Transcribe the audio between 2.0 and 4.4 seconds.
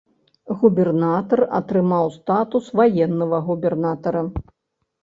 статус ваеннага губернатара.